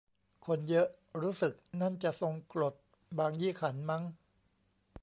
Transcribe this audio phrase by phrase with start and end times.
[0.45, 0.87] คนเยอะ
[1.21, 2.75] รู้สึกนั่นจะ ทรงกลด
[3.17, 4.03] บางยี่ขัน มั๊ง